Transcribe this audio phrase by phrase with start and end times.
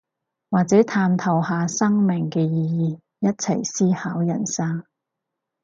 [0.49, 4.83] 或者探討下生命嘅意義，一齊思考人生